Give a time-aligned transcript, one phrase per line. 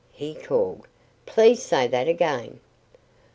[0.13, 0.87] he called.
[1.27, 2.59] "Please say that again!"